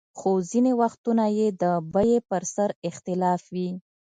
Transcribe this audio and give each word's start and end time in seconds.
خو 0.17 0.31
ځینې 0.49 0.71
وختونه 0.81 1.25
یې 1.37 1.47
د 1.61 1.63
بیې 1.93 2.17
پر 2.29 2.43
سر 2.53 2.69
اختلاف 2.89 3.41
وي. 3.53 3.69